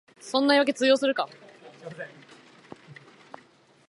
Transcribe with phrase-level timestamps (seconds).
[0.19, 1.29] そんな言いわけ通用するか